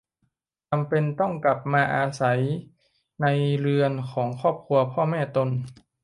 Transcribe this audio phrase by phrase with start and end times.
[0.69, 2.41] จำเป็นต้องกลับมาอยู่อาศัย
[3.21, 3.25] ใน
[3.59, 5.49] เรือนของครอบครัวพ่อแม่ตน